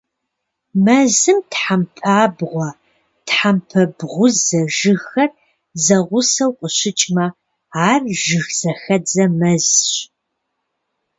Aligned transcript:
Мэзым 0.83 1.39
тхьэмпабгъуэ, 1.51 2.69
тхьэмпэ 3.27 3.81
бгъузэ 3.97 4.61
жыгхэр 4.77 5.31
зэгъусэу 5.83 6.51
къыщыкӀмэ, 6.59 7.25
ар 7.89 8.01
жыгзэхэдзэ 8.23 9.23
мэзщ. 9.39 9.89